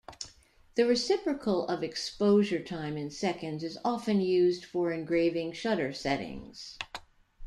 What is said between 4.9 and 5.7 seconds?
engraving